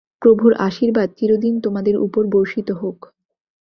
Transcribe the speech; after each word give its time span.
প্রভুর 0.21 0.51
আশীর্বাদ 0.67 1.09
চিরদিন 1.17 1.53
তোমাদের 1.59 1.95
উপর 1.97 2.23
বর্ষিত 2.27 2.67
হোক। 2.71 2.97